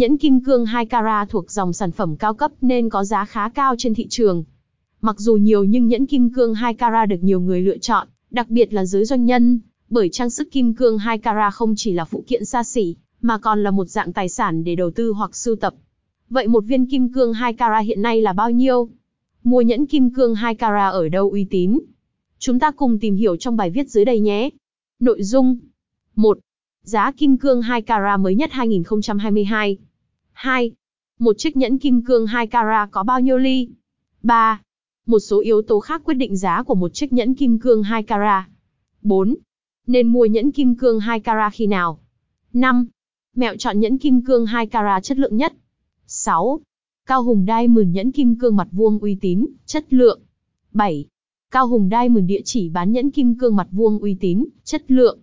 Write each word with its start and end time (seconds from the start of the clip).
Nhẫn 0.00 0.16
kim 0.16 0.40
cương 0.40 0.66
2 0.66 0.86
carat 0.86 1.28
thuộc 1.28 1.50
dòng 1.50 1.72
sản 1.72 1.90
phẩm 1.90 2.16
cao 2.16 2.34
cấp 2.34 2.52
nên 2.60 2.88
có 2.88 3.04
giá 3.04 3.24
khá 3.24 3.48
cao 3.48 3.74
trên 3.78 3.94
thị 3.94 4.06
trường. 4.10 4.44
Mặc 5.00 5.18
dù 5.18 5.36
nhiều 5.36 5.64
nhưng 5.64 5.88
nhẫn 5.88 6.06
kim 6.06 6.30
cương 6.30 6.54
2 6.54 6.74
carat 6.74 7.08
được 7.08 7.22
nhiều 7.22 7.40
người 7.40 7.60
lựa 7.60 7.78
chọn, 7.78 8.08
đặc 8.30 8.48
biệt 8.48 8.72
là 8.72 8.84
giới 8.84 9.04
doanh 9.04 9.24
nhân, 9.24 9.60
bởi 9.88 10.08
trang 10.08 10.30
sức 10.30 10.50
kim 10.50 10.74
cương 10.74 10.98
2 10.98 11.18
carat 11.18 11.54
không 11.54 11.74
chỉ 11.76 11.92
là 11.92 12.04
phụ 12.04 12.24
kiện 12.26 12.44
xa 12.44 12.64
xỉ, 12.64 12.96
mà 13.20 13.38
còn 13.38 13.62
là 13.62 13.70
một 13.70 13.84
dạng 13.84 14.12
tài 14.12 14.28
sản 14.28 14.64
để 14.64 14.74
đầu 14.74 14.90
tư 14.90 15.12
hoặc 15.12 15.36
sưu 15.36 15.56
tập. 15.56 15.74
Vậy 16.30 16.48
một 16.48 16.64
viên 16.64 16.86
kim 16.86 17.12
cương 17.12 17.32
2 17.32 17.52
carat 17.52 17.84
hiện 17.84 18.02
nay 18.02 18.20
là 18.20 18.32
bao 18.32 18.50
nhiêu? 18.50 18.88
Mua 19.44 19.60
nhẫn 19.60 19.86
kim 19.86 20.10
cương 20.10 20.34
2 20.34 20.54
carat 20.54 20.92
ở 20.92 21.08
đâu 21.08 21.30
uy 21.30 21.44
tín? 21.44 21.78
Chúng 22.38 22.58
ta 22.58 22.70
cùng 22.70 22.98
tìm 22.98 23.16
hiểu 23.16 23.36
trong 23.36 23.56
bài 23.56 23.70
viết 23.70 23.90
dưới 23.90 24.04
đây 24.04 24.20
nhé. 24.20 24.50
Nội 25.00 25.22
dung 25.22 25.58
1. 26.16 26.38
Giá 26.82 27.12
kim 27.12 27.36
cương 27.36 27.62
2 27.62 27.82
carat 27.82 28.20
mới 28.20 28.34
nhất 28.34 28.50
2022 28.52 29.78
2. 30.40 30.72
Một 31.18 31.38
chiếc 31.38 31.56
nhẫn 31.56 31.78
kim 31.78 32.04
cương 32.04 32.26
2 32.26 32.46
carat 32.46 32.88
có 32.90 33.02
bao 33.02 33.20
nhiêu 33.20 33.38
ly? 33.38 33.68
3. 34.22 34.62
Một 35.06 35.18
số 35.18 35.40
yếu 35.40 35.62
tố 35.62 35.80
khác 35.80 36.02
quyết 36.04 36.14
định 36.14 36.36
giá 36.36 36.62
của 36.62 36.74
một 36.74 36.94
chiếc 36.94 37.12
nhẫn 37.12 37.34
kim 37.34 37.58
cương 37.58 37.82
2 37.82 38.02
carat. 38.02 38.44
4. 39.02 39.36
Nên 39.86 40.06
mua 40.06 40.24
nhẫn 40.24 40.52
kim 40.52 40.74
cương 40.74 41.00
2 41.00 41.20
carat 41.20 41.52
khi 41.52 41.66
nào? 41.66 42.00
5. 42.52 42.86
Mẹo 43.36 43.56
chọn 43.56 43.80
nhẫn 43.80 43.98
kim 43.98 44.24
cương 44.24 44.46
2 44.46 44.66
carat 44.66 45.02
chất 45.02 45.18
lượng 45.18 45.36
nhất. 45.36 45.52
6. 46.06 46.60
Cao 47.06 47.22
Hùng 47.22 47.46
Diamond 47.46 47.88
nhẫn 47.94 48.12
kim 48.12 48.38
cương 48.38 48.56
mặt 48.56 48.68
vuông 48.72 48.98
uy 48.98 49.16
tín, 49.20 49.46
chất 49.66 49.92
lượng. 49.92 50.20
7. 50.72 51.06
Cao 51.50 51.68
Hùng 51.68 51.88
Diamond 51.90 52.26
địa 52.26 52.40
chỉ 52.44 52.68
bán 52.68 52.92
nhẫn 52.92 53.10
kim 53.10 53.38
cương 53.38 53.56
mặt 53.56 53.68
vuông 53.70 53.98
uy 53.98 54.16
tín, 54.20 54.44
chất 54.64 54.90
lượng. 54.90 55.20